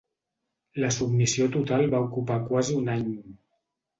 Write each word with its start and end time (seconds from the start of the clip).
La 0.83 0.89
submissió 0.95 1.47
total 1.57 1.85
va 1.93 2.01
ocupar 2.07 2.39
quasi 2.47 2.79
un 2.81 2.93
any. 2.95 3.07